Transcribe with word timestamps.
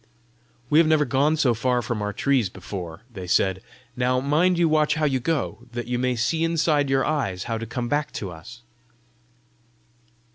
"We 0.71 0.79
have 0.79 0.87
never 0.87 1.05
gone 1.05 1.37
so 1.37 1.53
far 1.53 1.83
from 1.83 2.01
our 2.01 2.11
trees 2.11 2.49
before," 2.49 3.01
they 3.13 3.27
said. 3.27 3.61
"Now 3.95 4.19
mind 4.19 4.57
you 4.57 4.67
watch 4.67 4.95
how 4.95 5.05
you 5.05 5.19
go, 5.19 5.67
that 5.73 5.85
you 5.85 5.99
may 5.99 6.15
see 6.15 6.43
inside 6.43 6.89
your 6.89 7.05
eyes 7.05 7.43
how 7.43 7.59
to 7.59 7.67
come 7.67 7.87
back 7.87 8.11
to 8.13 8.31
us." 8.31 8.63